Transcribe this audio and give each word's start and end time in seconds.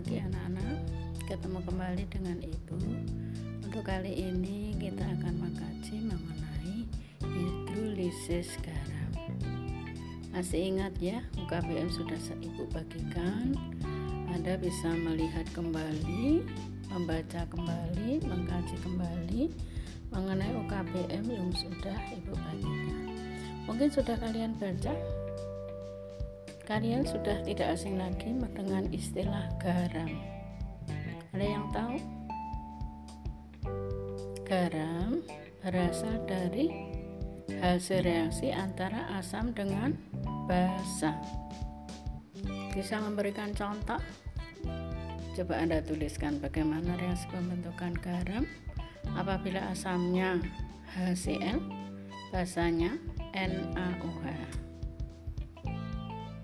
pagi 0.00 0.16
anak-anak 0.16 0.80
Ketemu 1.28 1.60
kembali 1.60 2.04
dengan 2.08 2.40
ibu. 2.40 2.80
Untuk 3.60 3.84
kali 3.84 4.32
ini 4.32 4.72
kita 4.80 5.04
akan 5.04 5.44
mengkaji 5.44 6.00
mengenai 6.00 6.88
hidrolisis 7.20 8.56
garam. 8.64 9.12
Masih 10.32 10.72
ingat 10.72 10.96
ya 11.04 11.20
UKBM 11.36 11.92
sudah 11.92 12.16
ibu 12.40 12.64
bagikan. 12.72 13.52
Anda 14.32 14.56
bisa 14.56 14.88
melihat 14.88 15.44
kembali 15.52 16.48
Membaca 16.88 17.44
kembali, 17.52 18.24
mengkaji 18.24 18.76
kembali 18.80 19.52
Mengenai 20.16 20.56
UKBM 20.64 21.28
yang 21.28 21.52
sudah 21.52 22.00
ibu 22.16 22.32
bagikan. 22.40 23.04
Mungkin 23.68 23.92
sudah 23.92 24.16
kalian 24.16 24.56
baca 24.56 24.96
Kalian 26.70 27.02
sudah 27.02 27.42
tidak 27.42 27.74
asing 27.74 27.98
lagi 27.98 28.30
dengan 28.54 28.86
istilah 28.94 29.50
garam. 29.58 30.06
Ada 31.34 31.42
yang 31.42 31.66
tahu? 31.74 31.98
Garam 34.46 35.18
berasal 35.66 36.22
dari 36.30 36.70
hasil 37.58 38.06
reaksi 38.06 38.54
antara 38.54 39.02
asam 39.18 39.50
dengan 39.50 39.98
basa. 40.46 41.18
Bisa 42.70 43.02
memberikan 43.02 43.50
contoh? 43.50 43.98
Coba 45.34 45.58
Anda 45.58 45.82
tuliskan 45.82 46.38
bagaimana 46.38 46.94
reaksi 47.02 47.26
pembentukan 47.34 47.98
garam 47.98 48.46
apabila 49.18 49.74
asamnya 49.74 50.38
HCl, 50.94 51.58
basanya 52.30 52.94
NaOH 53.34 54.69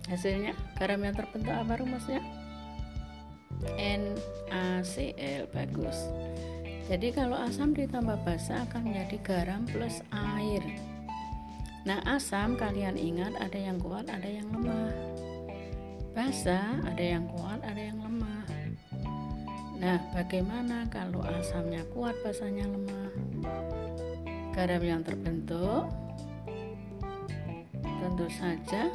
hasilnya 0.07 0.55
garam 0.79 1.03
yang 1.03 1.15
terbentuk 1.15 1.55
apa 1.55 1.79
rumusnya? 1.79 2.23
NaCl 3.77 5.49
bagus. 5.51 5.99
Jadi 6.87 7.11
kalau 7.11 7.35
asam 7.35 7.75
ditambah 7.75 8.23
basa 8.23 8.63
akan 8.71 8.95
menjadi 8.95 9.17
garam 9.27 9.67
plus 9.67 10.05
air. 10.39 10.63
Nah 11.83 11.99
asam 12.07 12.55
kalian 12.55 12.95
ingat 12.95 13.35
ada 13.43 13.59
yang 13.59 13.79
kuat 13.83 14.07
ada 14.07 14.27
yang 14.27 14.47
lemah. 14.55 14.95
Basa 16.15 16.79
ada 16.87 17.03
yang 17.03 17.27
kuat 17.27 17.59
ada 17.67 17.83
yang 17.83 17.99
lemah. 17.99 18.47
Nah 19.77 19.99
bagaimana 20.15 20.87
kalau 20.89 21.21
asamnya 21.27 21.83
kuat 21.91 22.15
basanya 22.23 22.71
lemah? 22.71 23.11
Garam 24.55 24.83
yang 24.83 25.03
terbentuk 25.03 25.91
tentu 27.83 28.27
saja 28.31 28.89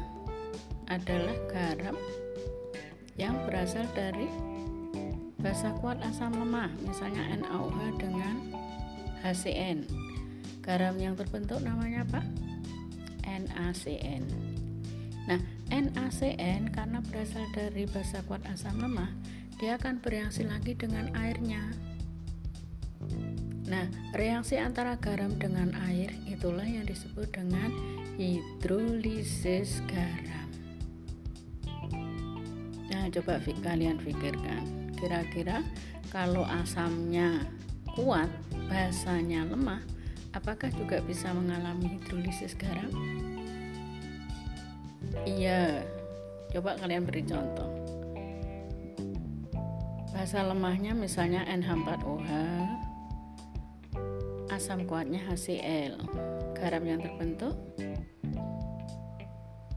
adalah 0.92 1.38
garam 1.48 1.96
yang 3.16 3.40
berasal 3.48 3.88
dari 3.96 4.28
basa 5.40 5.72
kuat 5.80 6.04
asam 6.04 6.36
lemah, 6.36 6.68
misalnya 6.84 7.40
NaOH 7.40 7.96
dengan 7.96 8.36
HCN. 9.24 9.88
Garam 10.60 11.00
yang 11.00 11.16
terbentuk 11.16 11.64
namanya 11.64 12.04
apa? 12.04 12.22
NaCN. 13.32 14.24
Nah, 15.26 15.40
NaCN 15.72 16.74
karena 16.74 17.00
berasal 17.00 17.46
dari 17.56 17.88
basa 17.88 18.20
kuat 18.28 18.44
asam 18.50 18.82
lemah, 18.82 19.10
dia 19.58 19.78
akan 19.78 20.02
bereaksi 20.02 20.44
lagi 20.44 20.76
dengan 20.76 21.14
airnya. 21.16 21.72
Nah, 23.70 23.88
reaksi 24.18 24.60
antara 24.60 25.00
garam 25.00 25.32
dengan 25.40 25.72
air 25.88 26.12
itulah 26.28 26.68
yang 26.68 26.84
disebut 26.84 27.32
dengan 27.32 27.72
hidrolisis 28.20 29.80
garam. 29.88 30.41
Nah, 33.02 33.10
coba 33.10 33.42
kalian 33.42 33.98
pikirkan, 33.98 34.94
kira-kira 34.94 35.66
kalau 36.14 36.46
asamnya 36.46 37.50
kuat, 37.98 38.30
basanya 38.70 39.42
lemah, 39.42 39.82
apakah 40.38 40.70
juga 40.70 41.02
bisa 41.02 41.34
mengalami 41.34 41.98
hidrolisis 41.98 42.54
garam? 42.54 42.94
Iya, 45.26 45.82
coba 46.54 46.78
kalian 46.78 47.10
beri 47.10 47.26
contoh. 47.26 47.74
Basa 50.14 50.46
lemahnya 50.46 50.94
misalnya 50.94 51.42
NH4OH, 51.50 52.30
asam 54.54 54.86
kuatnya 54.86 55.26
HCl, 55.26 56.06
garam 56.54 56.86
yang 56.86 57.02
terbentuk 57.02 57.58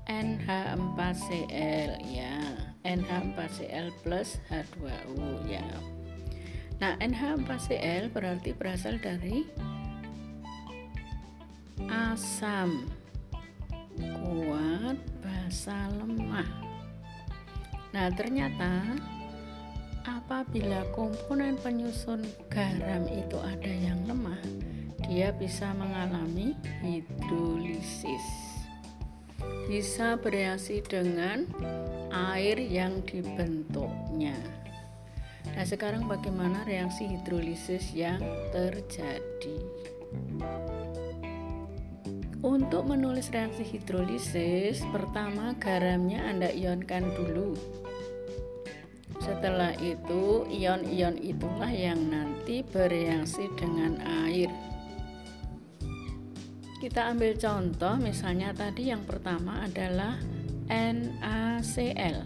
NH4Cl 0.04 2.04
ya 2.12 2.63
NH4Cl 2.84 3.88
plus 4.04 4.38
H2O 4.52 5.48
ya. 5.48 5.64
Nah 6.78 6.94
NH4Cl 7.00 8.12
berarti 8.12 8.52
berasal 8.52 9.00
dari 9.00 9.48
asam 11.88 12.84
kuat 13.98 15.00
basa 15.24 15.88
lemah. 15.96 16.48
Nah 17.96 18.08
ternyata 18.12 18.84
apabila 20.04 20.84
komponen 20.92 21.56
penyusun 21.56 22.20
garam 22.52 23.08
itu 23.08 23.40
ada 23.40 23.72
yang 23.72 23.96
lemah 24.04 24.40
dia 25.08 25.32
bisa 25.36 25.72
mengalami 25.76 26.56
hidrolisis 26.84 28.24
bisa 29.68 30.16
bereaksi 30.20 30.84
dengan 30.84 31.48
air 32.14 32.62
yang 32.62 33.02
dibentuknya. 33.02 34.38
Nah, 35.52 35.66
sekarang 35.66 36.06
bagaimana 36.08 36.64
reaksi 36.64 37.04
hidrolisis 37.10 37.92
yang 37.92 38.22
terjadi? 38.54 39.58
Untuk 42.44 42.84
menulis 42.88 43.32
reaksi 43.32 43.64
hidrolisis, 43.64 44.84
pertama 44.92 45.56
garamnya 45.56 46.28
Anda 46.28 46.52
ionkan 46.52 47.08
dulu. 47.16 47.56
Setelah 49.20 49.72
itu, 49.80 50.44
ion-ion 50.52 51.16
itulah 51.16 51.72
yang 51.72 52.12
nanti 52.12 52.60
bereaksi 52.60 53.48
dengan 53.56 53.96
air. 54.28 54.52
Kita 56.84 57.08
ambil 57.16 57.32
contoh 57.40 57.96
misalnya 57.96 58.52
tadi 58.52 58.92
yang 58.92 59.08
pertama 59.08 59.64
adalah 59.64 60.20
NaCl. 60.68 62.18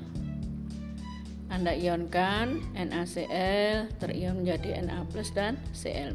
Anda 1.49 1.73
ionkan 1.73 2.61
NaCl 2.77 3.89
terion 3.99 4.45
menjadi 4.45 4.85
Na 4.85 5.03
dan 5.35 5.57
Cl. 5.73 6.13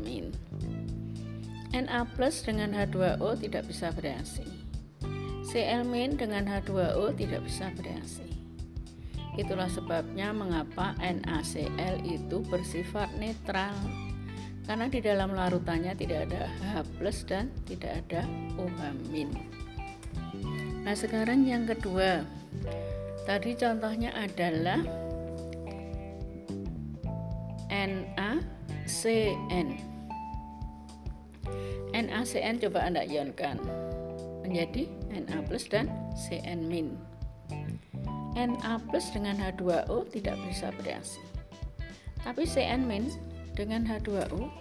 Na 1.73 2.06
dengan 2.45 2.69
H2O 2.78 3.29
tidak 3.41 3.66
bisa 3.66 3.89
bereaksi. 3.91 4.45
Cl 5.44 5.84
dengan 6.16 6.45
H2O 6.45 7.11
tidak 7.17 7.41
bisa 7.44 7.73
bereaksi. 7.73 8.29
Itulah 9.34 9.67
sebabnya 9.67 10.29
mengapa 10.29 10.94
NaCl 11.01 12.05
itu 12.05 12.45
bersifat 12.45 13.09
netral 13.17 13.73
karena 14.63 14.88
di 14.88 15.03
dalam 15.03 15.35
larutannya 15.35 15.91
tidak 15.97 16.31
ada 16.31 16.47
H 16.72 16.88
dan 17.28 17.51
tidak 17.67 18.05
ada 18.05 18.23
OH. 18.55 19.62
Nah 20.84 20.96
sekarang 21.00 21.48
yang 21.48 21.64
kedua, 21.64 22.28
tadi 23.24 23.56
contohnya 23.56 24.12
adalah 24.12 24.84
NaCN. 27.72 29.68
NaCN 31.94 32.56
coba 32.59 32.80
Anda 32.84 33.08
ionkan 33.08 33.64
menjadi 34.44 34.91
Na 35.24 35.40
plus 35.40 35.72
dan 35.72 35.88
Cn 36.20 36.68
min. 36.68 37.00
Na 38.36 38.76
plus 38.76 39.08
dengan 39.16 39.40
H2O 39.40 40.03
tidak 40.12 40.36
bisa 40.44 40.68
bereaksi. 40.76 41.24
Tapi 42.28 42.44
Cn 42.44 42.84
min 42.84 43.08
dengan 43.56 43.88
H2O 43.88 44.52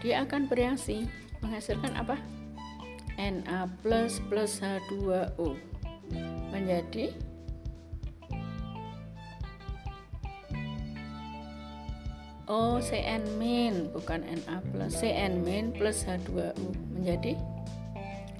dia 0.00 0.24
akan 0.24 0.48
bereaksi 0.48 1.04
menghasilkan 1.44 1.92
apa? 1.98 2.16
Na 3.18 3.66
plus 3.82 4.22
plus 4.30 4.62
H2O 4.62 5.58
menjadi 6.54 7.10
Oh, 12.48 12.80
Cn 12.80 13.20
min 13.36 13.92
bukan 13.92 14.24
Na 14.24 14.64
plus. 14.72 15.04
Cn 15.04 15.44
min 15.44 15.68
plus 15.74 16.06
H2O 16.08 16.56
menjadi 16.96 17.36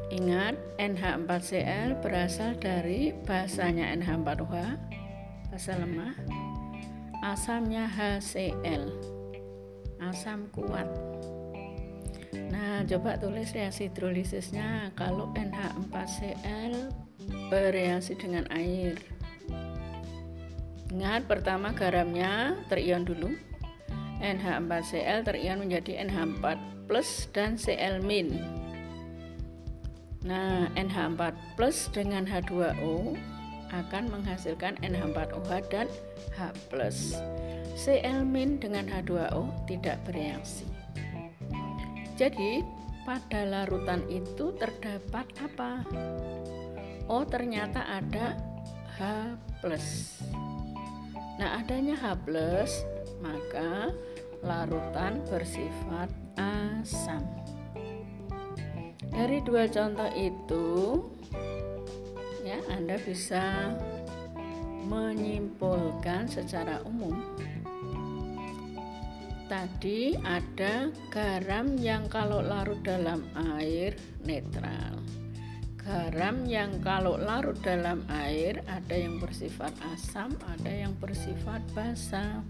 Ingat, 0.09 0.57
NH4Cl 0.83 1.95
berasal 2.03 2.59
dari 2.59 3.15
bahasanya 3.23 3.95
NH4OH, 4.03 4.88
bahasa 5.49 5.77
lemah. 5.77 6.15
Asamnya 7.25 7.91
HCl. 7.91 8.95
Asam 9.99 10.47
kuat. 10.55 10.87
Nah, 12.49 12.87
coba 12.87 13.19
tulis 13.19 13.51
reaksi 13.51 13.91
hidrolisisnya 13.91 14.95
kalau 14.95 15.35
NH4Cl 15.35 16.75
bereaksi 17.51 18.15
dengan 18.15 18.47
air. 18.55 18.95
Ingat 20.89 21.29
pertama 21.29 21.75
garamnya 21.77 22.57
terion 22.73 23.05
dulu. 23.05 23.35
NH4Cl 24.23 25.21
terion 25.27 25.59
menjadi 25.61 26.07
NH4 26.09 26.45
plus 26.89 27.29
dan 27.35 27.61
Cl 27.61 28.01
min. 28.01 28.39
Nah, 30.25 30.67
NH4 30.75 31.21
plus 31.55 31.93
dengan 31.93 32.25
H2O 32.25 33.15
akan 33.73 34.11
menghasilkan 34.13 34.81
NH4OH 34.81 35.51
dan 35.69 35.87
H. 36.37 36.41
Cl 37.79 38.27
dengan 38.59 38.85
H2O 38.91 39.67
tidak 39.71 40.03
bereaksi. 40.03 40.67
Jadi, 42.19 42.67
pada 43.07 43.47
larutan 43.47 44.03
itu 44.11 44.51
terdapat 44.59 45.27
apa? 45.39 45.87
Oh, 47.07 47.23
ternyata 47.23 47.87
ada 47.87 48.35
H. 48.99 49.01
Nah, 51.39 51.63
adanya 51.63 51.95
H+, 51.95 52.19
maka 53.23 53.95
larutan 54.43 55.23
bersifat 55.31 56.11
asam. 56.35 57.23
Dari 59.09 59.39
dua 59.43 59.67
contoh 59.71 60.11
itu, 60.15 60.67
ya 62.45 62.59
Anda 62.71 62.99
bisa 63.01 63.75
menyimpulkan 64.87 66.31
secara 66.31 66.83
umum. 66.87 67.19
Tadi 69.49 70.13
ada 70.21 70.93
garam 71.09 71.81
yang 71.81 72.05
kalau 72.13 72.45
larut 72.45 72.85
dalam 72.85 73.25
air 73.57 73.97
netral 74.21 74.99
garam 75.89 76.45
yang 76.45 76.85
kalau 76.85 77.17
larut 77.17 77.57
dalam 77.65 78.05
air 78.13 78.61
ada 78.69 78.93
yang 78.93 79.17
bersifat 79.17 79.73
asam, 79.97 80.37
ada 80.45 80.69
yang 80.69 80.93
bersifat 81.01 81.65
basa. 81.73 82.45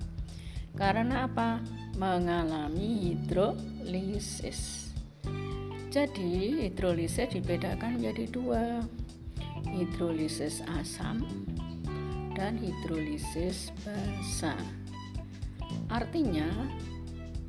Karena 0.75 1.31
apa? 1.31 1.63
Mengalami 1.95 3.15
hidrolisis. 3.15 4.91
Jadi, 5.95 6.67
hidrolisis 6.67 7.31
dibedakan 7.31 8.03
menjadi 8.03 8.27
dua. 8.27 8.83
Hidrolisis 9.75 10.65
asam 10.81 11.25
dan 12.39 12.55
hidrolisis 12.55 13.75
basa. 13.83 14.55
Artinya, 15.91 16.47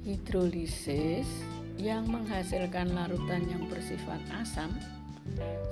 hidrolisis 0.01 1.30
yang 1.80 2.10
menghasilkan 2.10 2.92
larutan 2.92 3.45
yang 3.48 3.69
bersifat 3.71 4.19
asam 4.36 4.74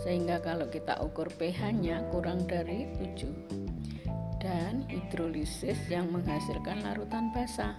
sehingga 0.06 0.38
kalau 0.40 0.70
kita 0.70 1.02
ukur 1.02 1.28
pH-nya 1.36 2.06
kurang 2.14 2.46
dari 2.46 2.88
7 3.18 4.38
dan 4.38 4.86
hidrolisis 4.88 5.76
yang 5.90 6.08
menghasilkan 6.14 6.86
larutan 6.86 7.34
basah 7.34 7.74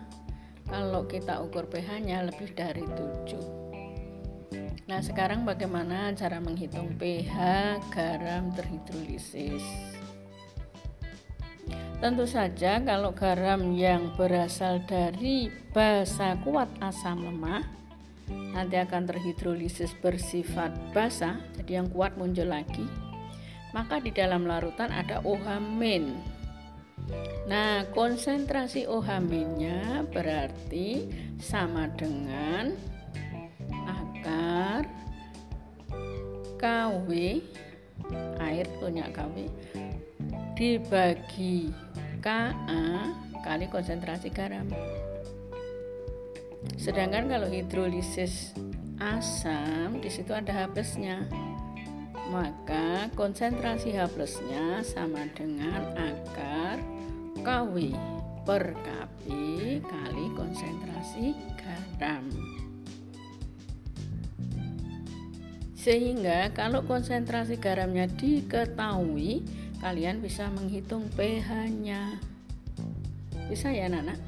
kalau 0.67 1.07
kita 1.07 1.39
ukur 1.41 1.65
pH-nya 1.71 2.29
lebih 2.29 2.53
dari 2.53 2.85
7 2.85 3.68
nah 4.89 5.05
sekarang 5.05 5.45
bagaimana 5.45 6.17
cara 6.17 6.41
menghitung 6.41 6.97
pH 6.97 7.37
garam 7.93 8.49
terhidrolisis 8.57 9.63
Tentu 11.99 12.31
saja 12.31 12.79
kalau 12.79 13.11
garam 13.11 13.75
yang 13.75 14.15
berasal 14.15 14.79
dari 14.87 15.51
basa 15.75 16.39
kuat 16.47 16.71
asam 16.79 17.27
lemah 17.27 17.67
nanti 18.55 18.79
akan 18.79 19.03
terhidrolisis 19.11 19.99
bersifat 19.99 20.71
basah, 20.95 21.43
jadi 21.59 21.83
yang 21.83 21.89
kuat 21.91 22.15
muncul 22.15 22.47
lagi. 22.47 22.87
Maka 23.75 23.99
di 23.99 24.15
dalam 24.15 24.47
larutan 24.47 24.95
ada 24.95 25.21
OH 25.27 25.59
min. 25.59 26.17
Nah, 27.51 27.83
konsentrasi 27.91 28.87
OH 28.87 29.09
minnya 29.25 30.05
berarti 30.07 31.09
sama 31.41 31.91
dengan 31.99 32.79
akar 34.29 34.85
KW 36.61 37.09
air 38.43 38.67
punya 38.77 39.09
KW 39.09 39.49
dibagi 40.53 41.73
Ka 42.19 42.51
kali 43.47 43.71
konsentrasi 43.71 44.29
garam. 44.35 44.67
Sedangkan 46.75 47.31
kalau 47.31 47.47
hidrolisis 47.47 48.53
asam 48.99 50.03
di 50.03 50.11
situ 50.11 50.35
ada 50.35 50.51
H 50.51 50.75
plusnya. 50.75 51.23
Maka 52.29 53.09
konsentrasi 53.15 53.95
H 53.95 54.11
plusnya 54.11 54.83
sama 54.83 55.31
dengan 55.33 55.95
akar 55.95 56.83
KW 57.41 57.95
per 58.43 58.75
Kp 58.83 59.25
kali 59.87 60.27
konsentrasi 60.35 61.39
garam. 61.55 62.27
Sehingga 65.79 66.51
kalau 66.59 66.83
konsentrasi 66.83 67.55
garamnya 67.55 68.11
diketahui, 68.11 69.47
kalian 69.79 70.19
bisa 70.19 70.51
menghitung 70.51 71.07
pH-nya. 71.15 72.19
Bisa 73.47 73.71
ya, 73.71 73.87
Nana? 73.87 74.19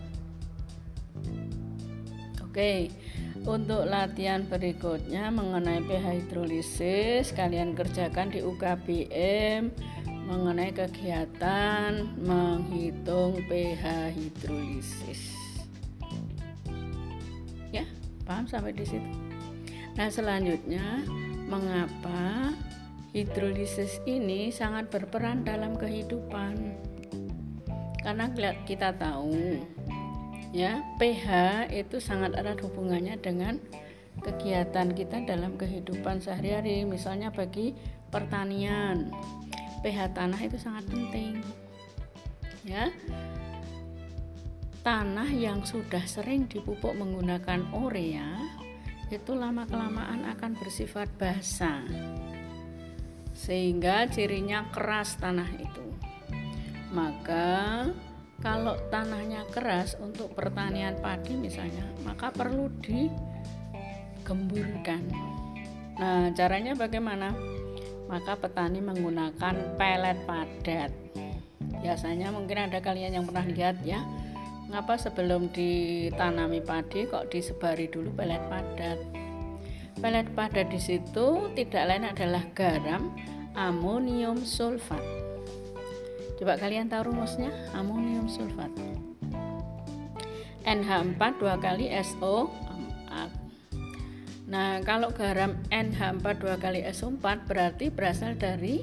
Oke, 2.38 2.94
untuk 3.42 3.82
latihan 3.82 4.46
berikutnya 4.46 5.34
mengenai 5.34 5.82
pH 5.82 6.06
hidrolisis, 6.22 7.34
kalian 7.34 7.74
kerjakan 7.74 8.30
di 8.30 8.46
UKBM 8.46 9.74
mengenai 10.30 10.70
kegiatan 10.70 12.06
menghitung 12.22 13.42
pH 13.50 14.14
hidrolisis. 14.14 15.34
Ya, 17.74 17.82
paham 18.22 18.46
sampai 18.46 18.70
di 18.70 18.86
situ. 18.86 19.10
Nah, 19.98 20.06
selanjutnya 20.06 21.02
mengapa 21.50 22.54
hidrolisis 23.10 23.98
ini 24.06 24.54
sangat 24.54 24.86
berperan 24.88 25.42
dalam 25.42 25.74
kehidupan? 25.74 26.78
Karena 28.00 28.30
kita 28.64 28.94
tahu 28.96 29.58
ya 30.50 30.82
pH 30.98 31.26
itu 31.70 32.02
sangat 32.02 32.34
erat 32.38 32.58
hubungannya 32.62 33.18
dengan 33.18 33.58
kegiatan 34.18 34.90
kita 34.90 35.22
dalam 35.22 35.54
kehidupan 35.54 36.18
sehari-hari 36.18 36.82
misalnya 36.82 37.30
bagi 37.30 37.72
pertanian 38.10 39.14
pH 39.86 40.10
tanah 40.12 40.40
itu 40.42 40.58
sangat 40.58 40.84
penting 40.90 41.38
ya 42.66 42.90
tanah 44.82 45.30
yang 45.30 45.62
sudah 45.62 46.02
sering 46.04 46.50
dipupuk 46.50 46.92
menggunakan 46.98 47.70
urea 47.70 48.28
itu 49.10 49.34
lama 49.34 49.66
kelamaan 49.66 50.22
akan 50.30 50.54
bersifat 50.56 51.10
basah 51.18 51.82
sehingga 53.34 54.06
cirinya 54.08 54.64
keras 54.70 55.18
tanah 55.18 55.50
itu 55.58 55.84
maka 56.94 57.90
kalau 58.40 58.78
tanahnya 58.88 59.44
keras 59.52 60.00
untuk 60.00 60.32
pertanian 60.32 60.96
padi 60.96 61.36
misalnya, 61.36 61.84
maka 62.08 62.32
perlu 62.32 62.72
digemburkan. 62.80 65.04
Nah, 66.00 66.32
caranya 66.32 66.72
bagaimana? 66.72 67.36
maka 68.10 68.34
petani 68.34 68.82
menggunakan 68.82 69.54
pelet 69.78 70.18
padat. 70.26 70.90
Biasanya 71.78 72.34
mungkin 72.34 72.66
ada 72.66 72.82
kalian 72.82 73.14
yang 73.14 73.24
pernah 73.24 73.46
lihat 73.46 73.78
ya, 73.86 74.02
ngapa 74.70 74.94
sebelum 74.94 75.50
ditanami 75.50 76.62
padi 76.62 77.10
kok 77.10 77.28
disebari 77.28 77.90
dulu 77.90 78.14
pelet 78.14 78.40
padat. 78.46 78.98
Pelet 79.98 80.26
padat 80.32 80.70
di 80.70 80.78
situ 80.78 81.50
tidak 81.58 81.84
lain 81.90 82.06
adalah 82.06 82.46
garam 82.54 83.10
amonium 83.58 84.40
sulfat. 84.46 85.02
Coba 86.38 86.56
kalian 86.56 86.88
tahu 86.88 87.10
rumusnya 87.10 87.50
amonium 87.74 88.30
sulfat. 88.30 88.70
NH4 90.64 91.20
dua 91.42 91.58
kali 91.58 91.90
SO4 91.90 92.70
Nah, 94.50 94.82
kalau 94.82 95.14
garam 95.14 95.54
NH4 95.70 96.26
dua 96.42 96.58
kali 96.58 96.82
SO4 96.90 97.46
berarti 97.46 97.86
berasal 97.86 98.34
dari 98.34 98.82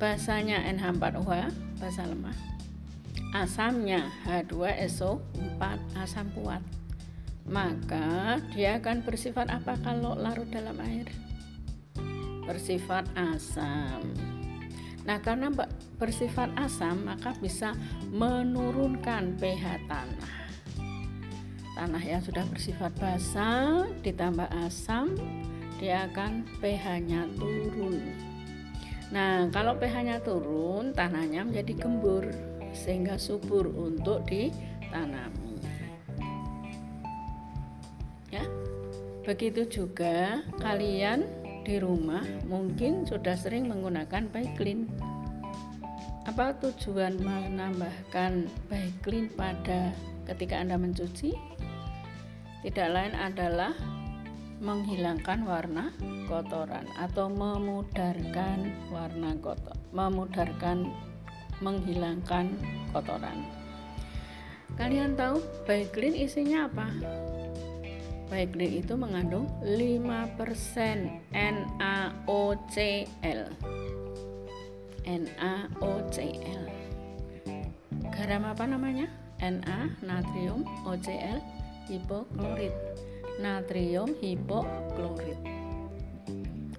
basanya 0.00 0.64
NH4OH, 0.72 1.52
basa 1.76 2.08
lemah. 2.08 2.51
Asamnya 3.32 4.12
H2SO4, 4.28 5.62
asam 5.96 6.28
kuat. 6.36 6.60
Maka 7.48 8.38
dia 8.52 8.76
akan 8.76 9.02
bersifat 9.02 9.48
apa 9.48 9.80
kalau 9.80 10.12
larut 10.14 10.46
dalam 10.52 10.76
air? 10.84 11.08
Bersifat 12.44 13.08
asam. 13.16 14.04
Nah, 15.02 15.18
karena 15.18 15.50
bersifat 15.98 16.52
asam, 16.60 17.08
maka 17.08 17.34
bisa 17.40 17.74
menurunkan 18.12 19.34
pH 19.40 19.80
tanah 19.90 20.42
tanah 21.72 22.04
yang 22.04 22.20
sudah 22.20 22.44
bersifat 22.52 22.92
basah 23.00 23.88
ditambah 24.04 24.44
asam 24.68 25.16
dia 25.80 26.06
akan 26.06 26.46
pH-nya 26.62 27.26
turun. 27.34 27.98
Nah, 29.10 29.50
kalau 29.50 29.74
pH-nya 29.76 30.22
turun, 30.22 30.94
tanahnya 30.94 31.42
menjadi 31.42 31.74
gembur 31.84 32.22
sehingga 32.72 33.20
subur 33.20 33.68
untuk 33.68 34.24
ditanami. 34.28 35.60
Ya. 38.32 38.44
Begitu 39.22 39.68
juga 39.70 40.42
kalian 40.58 41.28
di 41.62 41.78
rumah 41.78 42.26
mungkin 42.48 43.06
sudah 43.06 43.38
sering 43.38 43.70
menggunakan 43.70 44.26
Baiklin. 44.32 44.90
Apa 46.26 46.58
tujuan 46.58 47.22
menambahkan 47.22 48.50
Baiklin 48.66 49.30
pada 49.36 49.94
ketika 50.26 50.58
Anda 50.58 50.74
mencuci? 50.74 51.52
tidak 52.62 52.88
lain 52.94 53.14
adalah 53.18 53.74
menghilangkan 54.62 55.42
warna 55.42 55.90
kotoran 56.30 56.86
atau 56.94 57.26
memudarkan 57.26 58.70
warna 58.94 59.34
kotor, 59.42 59.74
memudarkan 59.90 60.86
menghilangkan 61.62 62.50
kotoran. 62.90 63.46
Kalian 64.74 65.14
tahu 65.14 65.38
Baiklin 65.64 66.18
isinya 66.18 66.66
apa? 66.66 66.90
Baiklin 68.26 68.82
itu 68.82 68.98
mengandung 68.98 69.46
5% 69.62 71.30
NaOCl. 71.30 72.90
NaOCl. 75.06 76.62
Garam 78.10 78.42
apa 78.44 78.64
namanya? 78.66 79.06
Na, 79.42 79.90
natrium, 80.06 80.62
OCl, 80.86 81.42
hipoklorid 81.90 82.74
natrium 83.40 84.10
hipoklorid 84.20 85.38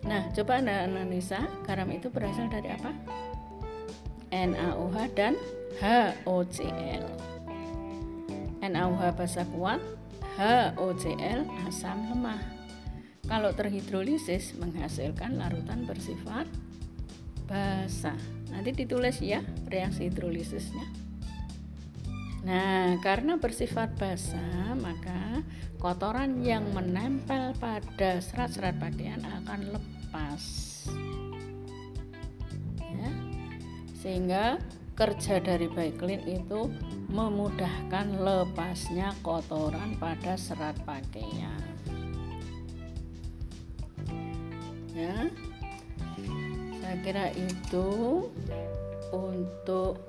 nah 0.03 0.27
coba 0.35 0.59
anda 0.59 0.83
analisa 0.83 1.47
garam 1.63 1.87
itu 1.91 2.11
berasal 2.11 2.51
dari 2.51 2.71
apa 2.75 2.91
NaOH 4.33 4.97
dan 5.13 5.37
HOCl 5.77 7.05
NaOH 8.63 9.13
basa 9.13 9.45
kuat 9.53 9.77
HOCl 10.33 11.45
asam 11.69 12.09
lemah. 12.09 12.41
Kalau 13.29 13.53
terhidrolisis 13.53 14.57
menghasilkan 14.57 15.37
larutan 15.37 15.85
bersifat 15.85 16.49
basah. 17.45 18.17
Nanti 18.49 18.73
ditulis 18.73 19.21
ya 19.21 19.45
reaksi 19.69 20.09
hidrolisisnya. 20.09 20.89
Nah, 22.43 22.99
karena 22.99 23.39
bersifat 23.39 23.95
basah, 23.95 24.75
maka 24.75 25.45
kotoran 25.79 26.43
yang 26.43 26.67
menempel 26.75 27.55
pada 27.55 28.19
serat-serat 28.19 28.75
pakaian 28.83 29.23
akan 29.23 29.79
lepas. 29.79 30.43
Sehingga 34.03 34.59
kerja 34.99 35.39
dari 35.39 35.71
Baiklin 35.71 36.27
itu 36.27 36.67
memudahkan 37.07 38.19
lepasnya 38.19 39.15
kotoran 39.23 39.95
pada 39.95 40.35
serat 40.35 40.75
pakaian. 40.83 41.63
Ya. 44.91 45.31
Saya 46.83 46.97
kira 46.99 47.31
itu 47.31 47.89
untuk 49.15 50.03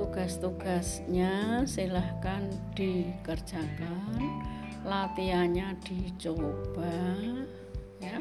tugas-tugasnya 0.00 1.62
silahkan 1.68 2.48
dikerjakan 2.74 4.18
latihannya 4.82 5.78
dicoba 5.86 6.90
ya 8.02 8.18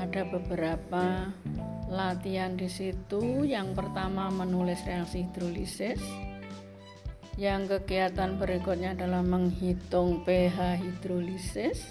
ada 0.00 0.22
beberapa 0.24 1.28
latihan 1.90 2.54
di 2.54 2.70
situ 2.70 3.42
yang 3.42 3.74
pertama 3.74 4.30
menulis 4.30 4.78
reaksi 4.86 5.26
hidrolisis. 5.26 5.98
Yang 7.34 7.82
kegiatan 7.82 8.38
berikutnya 8.38 8.94
adalah 8.94 9.26
menghitung 9.26 10.22
pH 10.22 10.78
hidrolisis. 10.78 11.82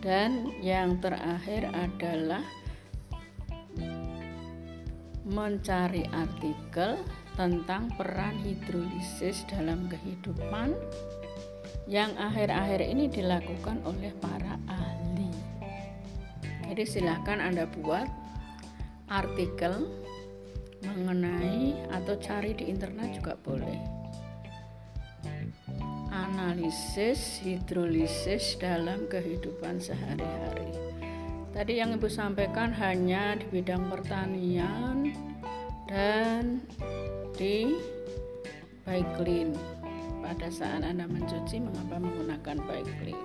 Dan 0.00 0.54
yang 0.64 1.02
terakhir 1.02 1.68
adalah 1.76 2.40
mencari 5.28 6.08
artikel 6.08 6.96
tentang 7.36 7.92
peran 7.98 8.38
hidrolisis 8.40 9.44
dalam 9.50 9.90
kehidupan. 9.90 10.78
Yang 11.90 12.14
akhir-akhir 12.22 12.80
ini 12.86 13.10
dilakukan 13.10 13.82
oleh 13.82 14.14
para 14.22 14.56
ahli. 14.70 15.28
Jadi 16.70 16.86
silahkan 16.86 17.42
Anda 17.42 17.66
buat 17.66 18.19
artikel 19.10 19.90
mengenai 20.86 21.74
atau 21.90 22.14
cari 22.16 22.54
di 22.54 22.70
internet 22.70 23.18
juga 23.18 23.34
boleh. 23.36 23.78
Analisis 26.10 27.42
hidrolisis 27.42 28.56
dalam 28.56 29.10
kehidupan 29.10 29.82
sehari-hari. 29.82 30.70
Tadi 31.50 31.82
yang 31.82 31.98
Ibu 31.98 32.06
sampaikan 32.06 32.70
hanya 32.70 33.34
di 33.34 33.46
bidang 33.50 33.90
pertanian 33.90 35.10
dan 35.90 36.62
di 37.34 37.74
baik 38.86 39.06
clean. 39.18 39.50
Pada 40.22 40.46
saat 40.46 40.86
Anda 40.86 41.10
mencuci, 41.10 41.58
mengapa 41.58 41.98
menggunakan 41.98 42.56
baik 42.62 42.88
clean? 43.02 43.22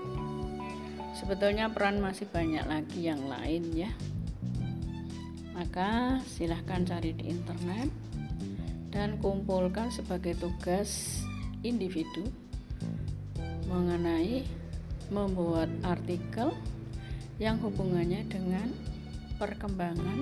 Sebetulnya 1.14 1.70
peran 1.70 2.02
masih 2.02 2.26
banyak 2.34 2.66
lagi 2.66 3.06
yang 3.06 3.22
lain 3.30 3.64
ya. 3.72 3.94
Maka 5.56 6.20
silahkan 6.28 6.84
cari 6.84 7.16
di 7.16 7.32
internet 7.32 7.88
dan 8.92 9.16
kumpulkan 9.24 9.88
sebagai 9.88 10.36
tugas 10.36 11.24
individu 11.64 12.28
mengenai 13.72 14.44
membuat 15.10 15.72
artikel 15.88 16.52
yang 17.40 17.60
hubungannya 17.60 18.28
dengan 18.28 18.68
perkembangan 19.40 20.20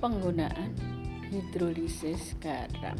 penggunaan 0.00 0.72
hidrolisis 1.32 2.36
garam. 2.40 2.96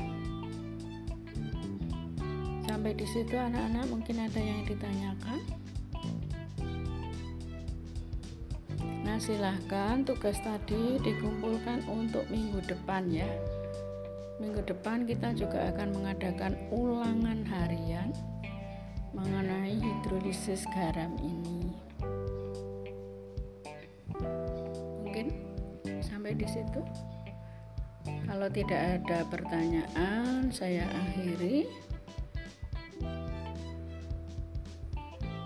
Sampai 2.66 2.92
di 2.98 3.06
situ 3.08 3.36
anak-anak 3.36 3.84
mungkin 3.88 4.16
ada 4.20 4.40
yang 4.40 4.64
ditanyakan. 4.66 5.40
Silahkan 9.18 10.04
tugas 10.06 10.38
tadi 10.40 11.00
dikumpulkan 11.02 11.84
untuk 11.90 12.24
minggu 12.32 12.62
depan 12.64 13.08
ya. 13.10 13.28
Minggu 14.38 14.62
depan 14.68 15.08
kita 15.08 15.32
juga 15.32 15.72
akan 15.72 15.96
mengadakan 15.96 16.52
ulangan 16.70 17.40
harian 17.48 18.12
mengenai 19.16 19.80
hidrolisis 19.80 20.68
garam 20.76 21.16
ini. 21.24 21.86
sampai 26.26 26.42
di 26.42 26.48
situ. 26.50 26.82
Kalau 28.26 28.50
tidak 28.50 28.80
ada 28.98 29.22
pertanyaan, 29.30 30.50
saya 30.50 30.82
akhiri. 30.90 31.70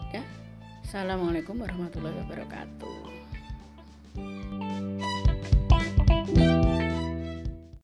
Ya, 0.09 0.25
assalamualaikum 0.81 1.61
warahmatullahi 1.61 2.17
wabarakatuh. 2.25 3.00